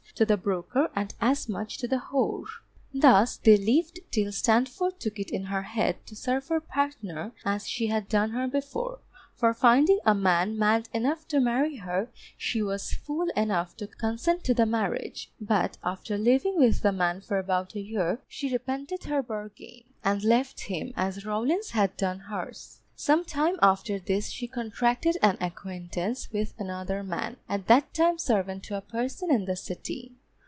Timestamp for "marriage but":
14.67-15.77